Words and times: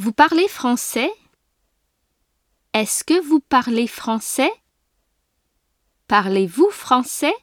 Vous 0.00 0.12
parlez 0.12 0.46
français? 0.46 1.10
Est-ce 2.72 3.02
que 3.02 3.20
vous 3.20 3.40
parlez 3.40 3.88
français? 3.88 4.52
Parlez-vous 6.06 6.70
français? 6.70 7.34